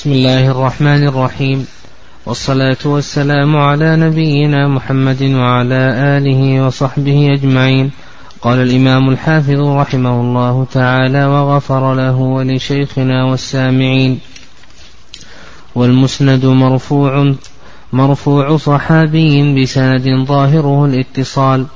[0.00, 1.66] بسم الله الرحمن الرحيم.
[2.26, 7.90] والصلاة والسلام على نبينا محمد وعلى آله وصحبه أجمعين.
[8.42, 14.18] قال الإمام الحافظ رحمه الله تعالى وغفر له ولشيخنا والسامعين.
[15.74, 17.34] والمسند مرفوع
[17.92, 21.66] مرفوع صحابي بسند ظاهره الاتصال.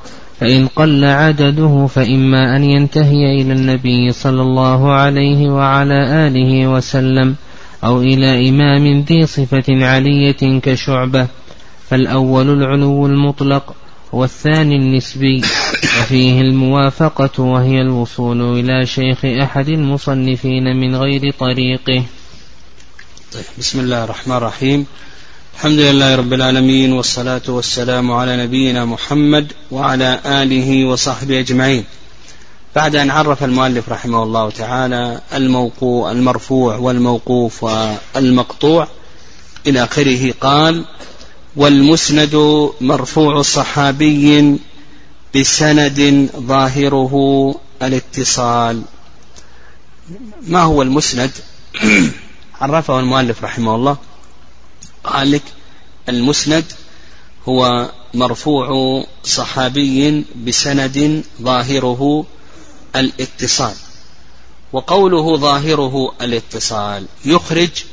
[0.40, 7.34] فإن قل عدده فإما أن ينتهي إلى النبي صلى الله عليه وعلى آله وسلم.
[7.84, 11.26] أو إلى إمام ذي صفة علية كشعبة
[11.90, 13.74] فالأول العلو المطلق
[14.12, 15.42] والثاني النسبي
[16.00, 22.04] وفيه الموافقة وهي الوصول إلى شيخ أحد المصنفين من غير طريقه.
[23.32, 24.86] طيب بسم الله الرحمن الرحيم.
[25.54, 31.84] الحمد لله رب العالمين والصلاة والسلام على نبينا محمد وعلى آله وصحبه أجمعين.
[32.74, 38.88] بعد أن عرف المؤلف رحمه الله تعالى الموقوع المرفوع والموقوف والمقطوع
[39.66, 40.84] إلى آخره قال
[41.56, 42.34] والمسند
[42.80, 44.58] مرفوع صحابي
[45.36, 47.14] بسند ظاهره
[47.82, 48.82] الاتصال.
[50.42, 51.30] ما هو المسند؟
[52.60, 53.96] عرفه المؤلف رحمه الله.
[55.04, 55.42] قال لك
[56.08, 56.64] المسند
[57.48, 58.68] هو مرفوع
[59.24, 62.26] صحابي بسند ظاهره
[62.96, 63.74] الاتصال.
[64.72, 67.84] وقوله ظاهره الاتصال يخرج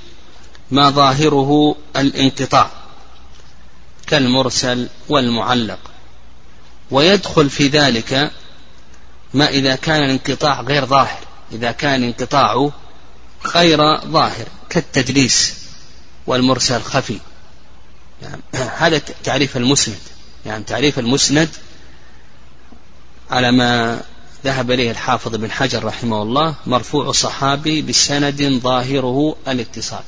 [0.72, 2.70] ما ظاهره الانقطاع
[4.08, 5.80] كالمرسل والمعلق.
[6.92, 8.32] ويدخل في ذلك
[9.34, 11.20] ما إذا كان الانقطاع غير ظاهر
[11.52, 12.72] إذا كان انقطاعه
[13.56, 15.54] غير ظاهر كالتدليس
[16.28, 17.20] والمرسل خفي.
[18.22, 18.42] يعني
[18.78, 20.00] هذا تعريف المسند.
[20.46, 21.50] يعني تعريف المسند
[23.32, 24.02] على ما
[24.46, 30.04] ذهب إليه الحافظ بن حجر رحمه الله مرفوع صحابي بسند ظاهره الاتصال.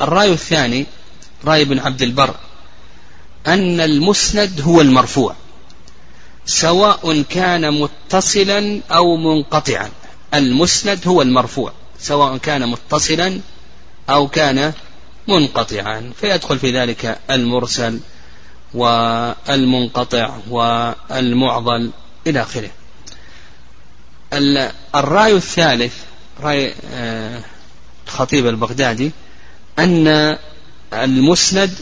[0.00, 0.86] الرأي الثاني
[1.44, 2.34] رأي ابن عبد البر
[3.46, 5.34] أن المسند هو المرفوع
[6.46, 9.90] سواء كان متصلا أو منقطعا.
[10.34, 13.40] المسند هو المرفوع سواء كان متصلا
[14.10, 14.72] أو كان
[15.28, 16.12] منقطعا.
[16.20, 18.00] فيدخل في ذلك المرسل
[18.74, 21.90] والمنقطع والمعضل
[22.26, 22.70] إلى آخره.
[24.32, 25.94] الرأي الثالث
[26.40, 27.42] رأي آه،
[28.06, 29.10] الخطيب البغدادي
[29.78, 30.38] أن
[30.92, 31.78] المسند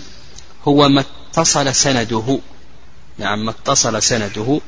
[0.69, 2.38] هو ما اتصل سنده.
[3.19, 4.60] نعم ما اتصل سنده.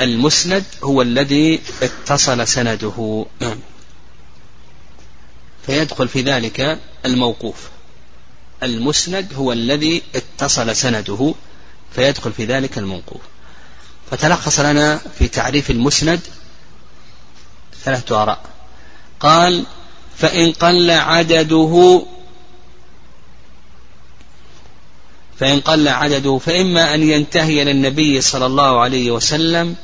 [0.00, 3.26] المسند هو الذي اتصل سنده.
[5.66, 7.68] فيدخل في ذلك الموقوف.
[8.62, 11.34] المسند هو الذي اتصل سنده.
[11.94, 13.20] فيدخل في ذلك الموقوف.
[14.10, 16.20] فتلخص لنا في تعريف المسند
[17.84, 18.40] ثلاثة آراء.
[19.20, 19.64] قال
[20.16, 22.02] فإن قل عدده
[25.38, 29.76] فإن قل عدده فإما أن ينتهي إلى النبي صلى الله عليه وسلم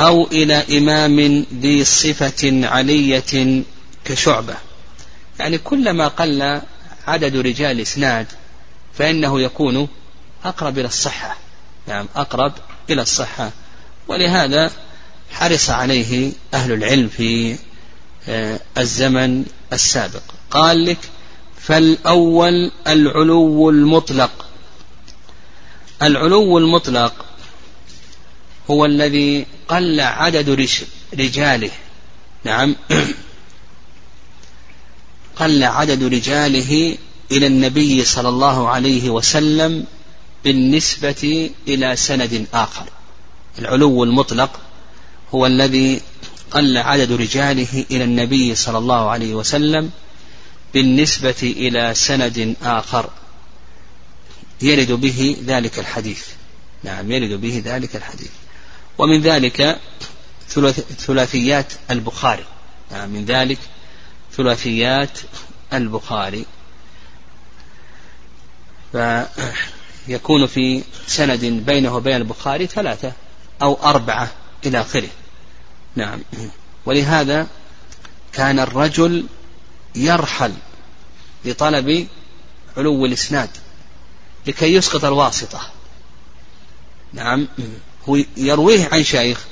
[0.00, 3.62] أو إلى إمام ذي صفة علية
[4.04, 4.54] كشعبة.
[5.38, 6.60] يعني كلما قل
[7.06, 8.26] عدد رجال الإسناد
[8.94, 9.88] فإنه يكون
[10.44, 11.36] أقرب إلى الصحة.
[11.86, 12.52] نعم أقرب
[12.92, 13.50] إلى الصحة.
[14.08, 14.70] ولهذا
[15.30, 17.56] حرص عليه أهل العلم في
[18.28, 20.22] آه، الزمن السابق.
[20.50, 20.98] قال لك
[21.60, 24.46] فالأول العلو المطلق.
[26.02, 27.24] العلو المطلق
[28.70, 30.68] هو الذي قل عدد
[31.18, 31.70] رجاله.
[32.44, 32.76] نعم.
[35.36, 36.96] قل عدد رجاله
[37.32, 39.84] إلى النبي صلى الله عليه وسلم
[40.44, 42.84] بالنسبة إلى سند آخر.
[43.58, 44.60] العلو المطلق
[45.34, 46.00] هو الذي
[46.50, 49.90] قل عدد رجاله إلى النبي صلى الله عليه وسلم
[50.74, 53.10] بالنسبة إلى سند آخر.
[54.62, 56.26] يرد به ذلك الحديث.
[56.84, 58.30] نعم يرد به ذلك الحديث.
[58.98, 59.78] ومن ذلك
[60.98, 62.44] ثلاثيات البخاري.
[62.92, 63.58] نعم من ذلك
[64.36, 65.18] ثلاثيات
[65.72, 66.46] البخاري.
[70.10, 73.12] فيكون في سند بينه وبين البخاري ثلاثة
[73.62, 74.30] أو أربعة
[74.66, 75.08] إلى آخره.
[75.96, 76.20] نعم.
[76.86, 77.46] ولهذا
[78.32, 79.26] كان الرجل
[79.94, 80.52] يرحل
[81.44, 82.06] لطلب
[82.76, 83.48] علو الإسناد
[84.46, 85.60] لكي يسقط الواسطة.
[87.12, 87.48] نعم.
[88.08, 89.44] هو يرويه عن شيخ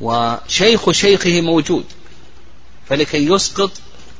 [0.00, 1.84] وشيخ شيخه موجود
[2.88, 3.72] فلكي يسقط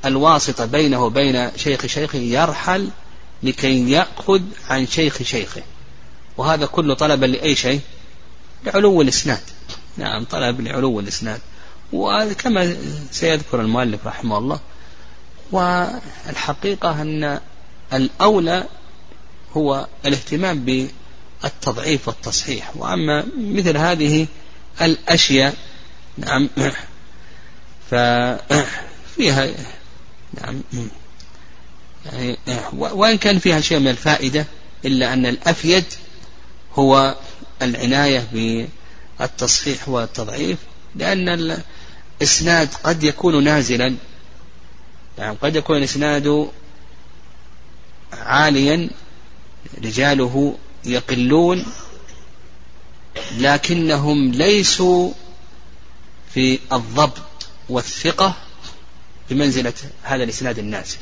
[0.04, 2.90] الواسطة بينه وبين شيخ شيخه يرحل
[3.44, 5.62] لكي يأخذ عن شيخ شيخه.
[6.36, 7.80] وهذا كله طلبا لأي شيء؟
[8.66, 9.40] لعلو الإسناد.
[9.96, 11.40] نعم طلب لعلو الإسناد.
[11.92, 12.76] وكما
[13.10, 14.60] سيذكر المؤلف رحمه الله
[15.52, 17.40] والحقيقة أن
[17.92, 18.64] الأولى
[19.56, 22.76] هو الاهتمام بالتضعيف والتصحيح.
[22.76, 24.26] وأما مثل هذه
[24.82, 25.54] الأشياء
[26.18, 26.48] نعم
[27.90, 29.48] ففيها
[30.40, 30.60] نعم
[32.12, 32.36] يعني
[32.72, 34.46] وإن كان فيها شيء من الفائدة
[34.84, 35.84] إلا أن الأفيد
[36.74, 37.16] هو
[37.62, 38.26] العناية
[39.18, 40.58] بالتصحيح والتضعيف
[40.94, 41.28] لأن
[42.20, 43.96] الإسناد قد يكون نازلا.
[45.18, 46.48] يعني قد يكون الإسناد
[48.12, 48.90] عاليا
[49.84, 51.64] رجاله يقلون
[53.38, 55.12] لكنهم ليسوا
[56.34, 57.22] في الضبط
[57.68, 58.36] والثقة
[59.30, 59.72] بمنزلة
[60.02, 60.98] هذا الإسناد النازل.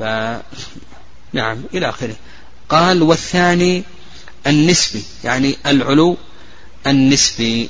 [0.00, 0.02] ف
[1.32, 2.16] نعم إلى آخره.
[2.68, 3.84] قال والثاني
[4.46, 6.16] النسبي يعني العلو
[6.86, 7.68] النسبي.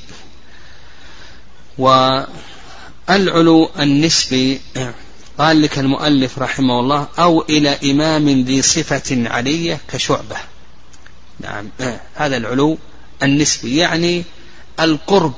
[1.77, 4.61] والعلو النسبي
[5.37, 10.37] قال لك المؤلف رحمه الله أو إلى إمام ذي صفة علية كشعبة.
[11.39, 11.69] نعم
[12.15, 12.77] هذا العلو
[13.23, 14.23] النسبي يعني
[14.79, 15.33] القرب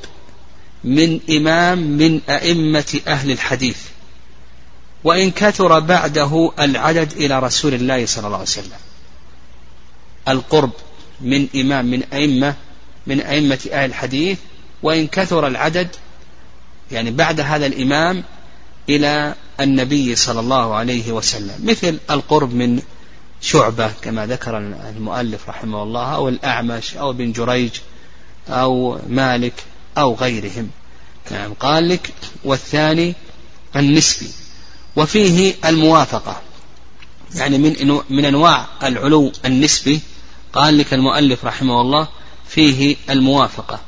[0.83, 3.77] من إمام من أئمة أهل الحديث.
[5.03, 8.79] وإن كثر بعده العدد إلى رسول الله صلى الله عليه وسلم.
[10.27, 10.71] القرب
[11.21, 12.55] من إمام من أئمة
[13.07, 14.37] من أئمة أهل الحديث
[14.83, 15.87] وإن كثر العدد
[16.91, 18.23] يعني بعد هذا الإمام
[18.89, 21.55] إلى النبي صلى الله عليه وسلم.
[21.63, 22.81] مثل القرب من
[23.41, 27.71] شعبة كما ذكر المؤلف رحمه الله أو الأعمش أو بن جريج
[28.49, 29.53] أو مالك
[29.97, 30.69] أو غيرهم.
[31.31, 32.13] نعم قال لك
[32.43, 33.13] والثاني
[33.75, 34.29] النسبي.
[34.95, 36.41] وفيه الموافقة.
[37.35, 39.99] يعني من من أنواع العلو النسبي
[40.53, 42.07] قال لك المؤلف رحمه الله
[42.47, 43.79] فيه الموافقة.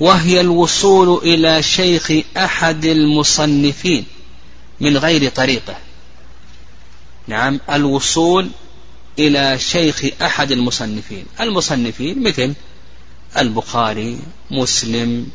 [0.00, 4.04] وهي الوصول إلى شيخ أحد المصنفين
[4.80, 5.76] من غير طريقة.
[7.26, 8.48] نعم الوصول
[9.18, 11.26] إلى شيخ أحد المصنفين.
[11.40, 12.54] المصنفين مثل
[13.38, 14.18] البخاري
[14.50, 15.26] مسلم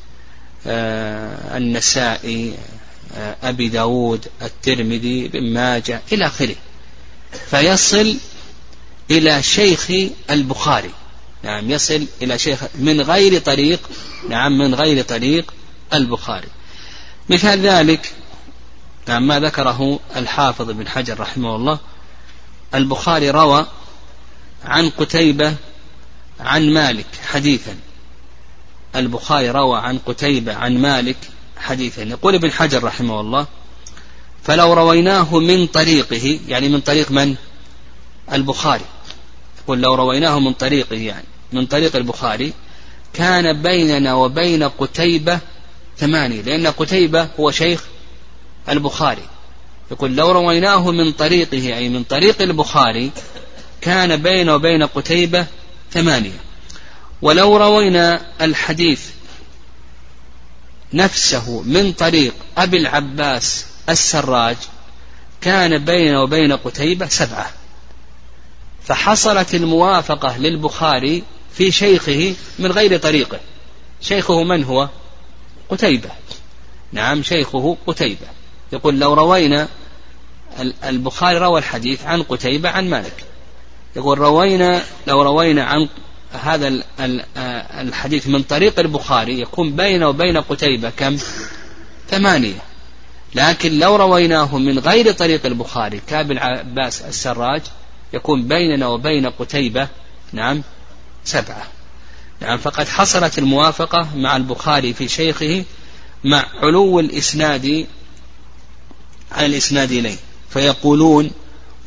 [0.68, 2.53] آه النسائي
[3.44, 6.56] أبي داود الترمذي بن ماجة إلى آخره.
[7.50, 8.18] فيصل
[9.12, 9.92] إلى شيخ
[10.30, 10.92] البخاري.
[11.44, 13.89] نعم يصل إلى شيخ من غير طريق
[14.30, 15.54] نعم من غير طريق
[15.94, 16.48] البخاري.
[17.30, 18.13] مثال ذلك
[19.07, 21.80] نعم ما ذكره الحافظ بن حجر رحمه الله.
[22.75, 23.65] البخاري روى
[24.65, 25.56] عن قتيبة
[26.39, 27.77] عن مالك حديثا.
[28.95, 31.18] البخاري روى عن قتيبة عن مالك
[31.67, 33.47] حديثا يقول ابن حجر رحمه الله
[34.43, 37.35] فلو رويناه من طريقه يعني من طريق من؟
[38.33, 38.85] البخاري.
[39.63, 42.53] يقول لو رويناه من طريقه يعني من طريق البخاري
[43.13, 45.39] كان بيننا وبين قتيبة
[45.97, 47.83] ثمانية لأن قتيبة هو شيخ
[48.69, 49.25] البخاري.
[49.91, 53.11] يقول لو رويناه من طريقه أي من طريق البخاري
[53.81, 55.45] كان بينه وبين قتيبة
[55.91, 56.39] ثمانية.
[57.21, 59.01] ولو روينا الحديث
[60.94, 64.57] نفسه من طريق أبي العباس السراج
[65.42, 67.50] كان بينه وبين قتيبة سبعة.
[68.84, 71.24] فحصلت الموافقة للبخاري
[71.54, 73.39] في شيخه من غير طريقه.
[74.01, 74.89] شيخه من هو؟
[75.69, 76.10] قتيبة.
[76.92, 78.28] نعم شيخه قتيبة.
[78.74, 79.68] يقول لو روينا
[80.84, 83.24] البخاري روى الحديث عن قتيبة عن مالك.
[83.96, 85.88] يقول روينا لو روينا عن
[86.34, 86.84] هذا
[87.77, 91.17] الحديث من طريق البخاري يكون بينه وبين قتيبة كم؟
[92.10, 92.62] ثمانية.
[93.36, 97.62] لكن لو رويناه من غير طريق البخاري كابن عباس السراج
[98.13, 99.88] يكون بيننا وبين قتيبة
[100.34, 100.63] نعم
[101.24, 101.63] سبعة.
[102.41, 105.63] نعم فقد حصلت الموافقة مع البخاري في شيخه
[106.24, 107.86] مع علو الإسناد
[109.31, 110.17] عن الإسناد إليه.
[110.50, 111.31] فيقولون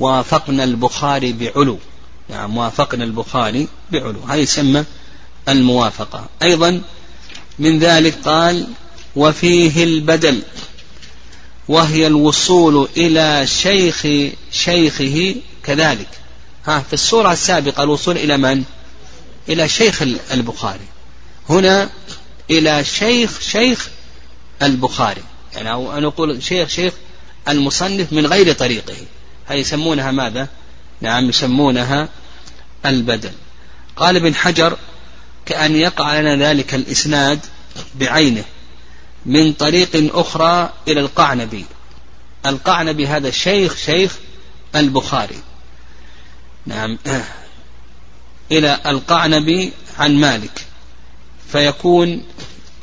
[0.00, 1.78] وافقنا البخاري بعلو.
[2.28, 4.20] نعم وافقنا البخاري بعلو.
[4.20, 4.84] هذا يسمى
[5.48, 6.26] الموافقة.
[6.42, 6.82] أيضا
[7.58, 8.66] من ذلك قال
[9.16, 10.42] وفيه البدل
[11.68, 14.06] وهي الوصول إلى شيخ
[14.52, 16.08] شيخه كذلك.
[16.66, 18.64] ها في الصورة السابقة الوصول إلى من؟
[19.48, 20.86] إلى شيخ البخاري.
[21.48, 21.90] هنا
[22.50, 23.88] إلى شيخ شيخ
[24.62, 25.22] البخاري.
[25.54, 26.92] يعني أو نقول شيخ شيخ
[27.48, 28.94] المصنف من غير طريقه.
[29.46, 30.48] هذه يسمونها ماذا؟
[31.00, 32.08] نعم يسمونها
[32.86, 33.32] البدل.
[33.96, 34.76] قال ابن حجر
[35.50, 37.40] كأن يقع لنا ذلك الإسناد
[37.94, 38.44] بعينه
[39.26, 41.64] من طريق أخرى إلى القعنبي.
[42.46, 44.16] القعنبي هذا الشيخ شيخ
[44.76, 45.38] البخاري.
[46.66, 46.98] نعم.
[48.52, 50.66] إلى القعنبي عن مالك.
[51.52, 52.22] فيكون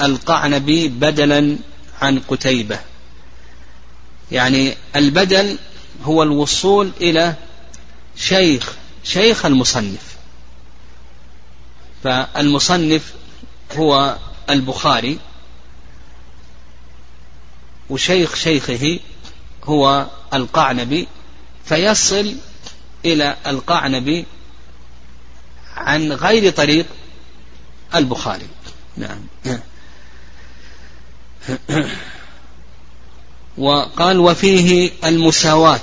[0.02, 1.58] القعنبي بدلا
[2.02, 2.80] عن قتيبة.
[4.32, 5.58] يعني البدل
[6.04, 7.34] هو الوصول إلى
[8.18, 10.17] شيخ شيخ المصنف.
[12.04, 13.14] فالمصنف
[13.76, 14.18] هو
[14.50, 15.20] البخاري
[17.90, 19.00] وشيخ شيخه
[19.64, 21.08] هو القعنبي
[21.66, 22.36] فيصل
[23.06, 24.26] إلى القعنبي
[25.76, 26.86] عن غير طريق
[27.96, 28.48] البخاري.
[28.98, 29.22] نعم.
[33.58, 35.80] وقال وفيه المساواة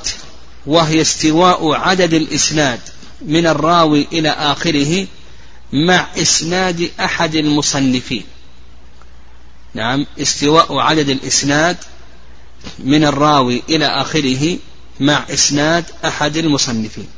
[0.66, 2.80] وهي استواء عدد الإسناد
[3.22, 5.06] من الراوي إلى آخره
[5.72, 8.24] مع إسناد أحد المصنفين.
[9.74, 11.76] نعم استواء عدد الإسناد
[12.78, 14.58] من الراوي إلى آخره
[15.00, 17.08] مع إسناد أحد المصنفين.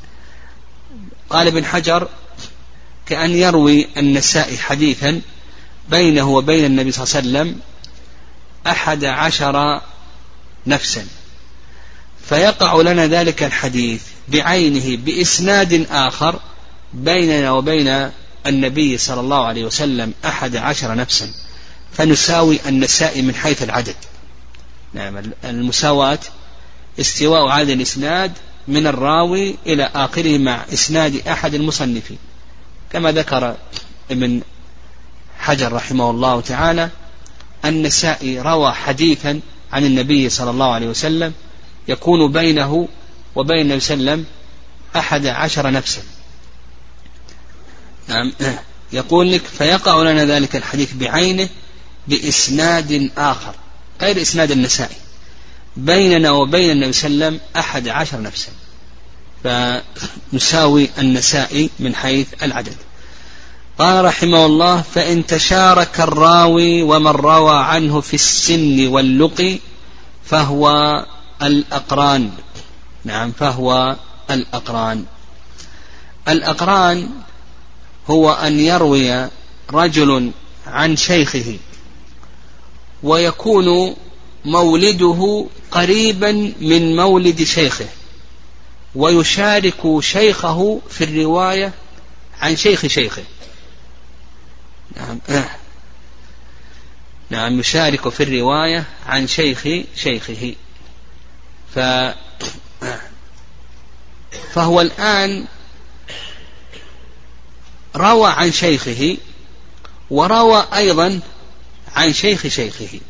[1.31, 2.09] قال ابن حجر
[3.07, 5.21] كأن يروي النسائي حديثا
[5.91, 7.61] بينه وبين النبي صلى الله عليه وسلم
[8.67, 9.81] أحد عشر
[10.67, 11.07] نفسا
[12.29, 16.41] فيقع لنا ذلك الحديث بعينه بإسناد آخر
[16.93, 18.11] بيننا وبين
[18.47, 21.31] النبي صلى الله عليه وسلم أحد عشر نفسا.
[21.93, 23.95] فنساوي النساء من حيث العدد.
[24.95, 26.19] نعم المساواة
[27.01, 28.33] استواء عدد الإسناد
[28.69, 32.19] من الراوي إلى آخره مع إسناد أحد المصنفين.
[32.93, 33.57] كما ذكر
[34.11, 34.41] ابن
[35.39, 36.91] حجر رحمه الله تعالى
[37.65, 39.41] النسائي روى حديثا
[39.73, 41.33] عن النبي صلى الله عليه وسلم
[41.89, 42.89] يكون بينه
[43.35, 44.27] وبين النبي صلى الله عليه وسلم
[44.97, 46.03] أحد عشر نفسا.
[48.09, 48.33] نعم.
[48.93, 51.49] يقول لك فيقع لنا ذلك الحديث بعينه
[52.09, 53.55] بإسناد آخر
[54.03, 54.97] غير إسناد النسائي.
[55.77, 58.49] بيننا وبين النبي صلى الله عليه وسلم أحد عشر نفسا.
[59.45, 62.77] فنساوي النسائي من حيث العدد.
[63.79, 69.59] قال رحمه الله فإن تشارك الراوي ومن روى عنه في السن واللقي
[70.25, 71.05] فهو
[71.43, 72.31] الأقران.
[73.05, 73.97] نعم فهو
[74.31, 75.05] الأقران.
[76.29, 77.09] الأقران
[78.11, 79.29] هو أن يروي
[79.73, 80.33] رجل
[80.67, 81.59] عن شيخه
[83.03, 83.97] ويكون
[84.45, 87.87] مولده قريبا من مولد شيخه
[88.95, 91.73] ويشارك شيخه في الرواية
[92.41, 93.23] عن شيخ شيخه.
[94.97, 95.21] نعم.
[97.31, 100.55] نعم يشارك في الرواية عن شيخ شيخه.
[101.75, 101.79] ف
[104.55, 105.45] فهو الآن
[107.97, 109.17] روى عن شيخه
[110.11, 111.21] وروى أيضا
[111.97, 113.01] عن شيخ شيخه.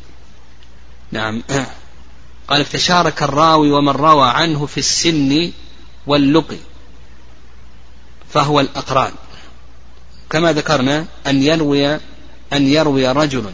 [1.11, 1.43] نعم.
[2.49, 5.51] قال تشارك الراوي ومن روى عنه في السن
[6.07, 6.57] واللقي
[8.29, 9.11] فهو الأقران.
[10.29, 11.95] كما ذكرنا أن يروي
[12.53, 13.53] أن يروي رجل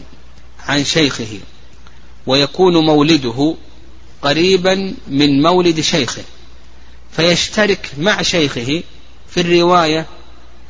[0.67, 1.39] عن شيخه
[2.25, 3.55] ويكون مولده
[4.21, 6.23] قريبا من مولد شيخه
[7.11, 8.83] فيشترك مع شيخه
[9.29, 10.05] في الرواية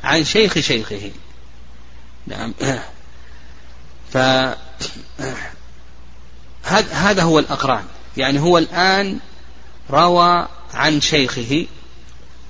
[0.04, 1.10] عن شيخ شيخه.
[2.26, 2.54] نعم.
[4.12, 4.16] ف
[6.92, 7.84] هذا هو الأقران.
[8.16, 9.18] يعني هو الآن
[9.90, 11.66] روى عن شيخه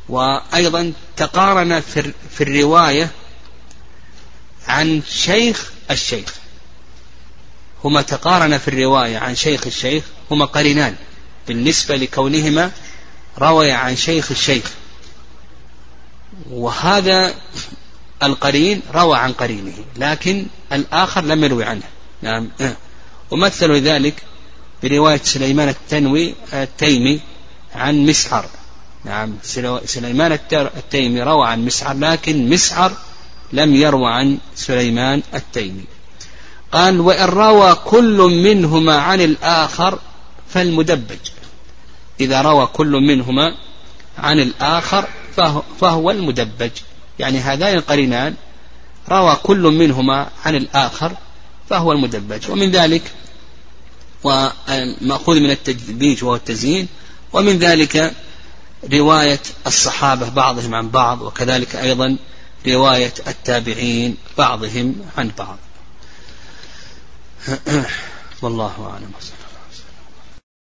[0.09, 1.81] وأيضا تقارن
[2.31, 3.11] في الرواية
[4.69, 6.35] عن شيخ الشيخ.
[7.85, 10.97] هما تقارن في الرواية عن شيخ الشيخ هما قرينان.
[11.49, 12.71] بالنسبة لكونهما
[13.39, 14.71] روي عن شيخ الشيخ.
[16.51, 17.35] وهذا
[18.23, 21.83] القرين روى عن قرينه لكن الآخر لم يروي عنه.
[22.23, 22.51] نعم.
[23.31, 24.23] ومثل ذلك
[24.83, 27.21] برواية سليمان التنوي التيمي
[27.75, 28.47] عن مسعر.
[29.05, 29.35] نعم.
[29.85, 32.93] سليمان التيمي روى عن مسعر لكن مسعر
[33.53, 35.85] لم يروى عن سليمان التيمي.
[36.73, 39.99] قال وإن روى كل منهما عن الآخر
[40.49, 41.31] فالمدبج.
[42.21, 43.55] إذا روى كل منهما
[44.19, 45.09] عن الآخر
[45.81, 46.71] فهو, المدبج.
[47.19, 48.35] يعني هذان القرينان
[49.09, 51.13] روى كل منهما عن الآخر
[51.71, 52.51] فهو المدبج.
[52.51, 53.03] ومن ذلك
[54.25, 56.89] ومأخوذ من التدبيج وهو التزيين.
[57.33, 58.15] ومن ذلك
[58.93, 62.17] رواية الصحابة بعضهم عن بعض وكذلك أيضا
[62.67, 65.59] رواية التابعين بعضهم عن بعض.
[68.43, 69.13] والله أعلم.